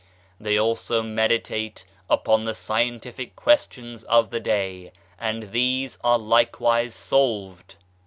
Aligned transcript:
They 0.39 0.57
also 0.57 1.03
meditate 1.03 1.85
upon 2.09 2.43
the 2.45 2.55
scientific 2.55 3.35
questions 3.35 4.03
of 4.05 4.31
the 4.31 4.39
day, 4.39 4.93
and 5.19 5.51
these 5.51 5.99
are 6.03 6.17
likewise 6.17 6.95
solved. 6.95 7.75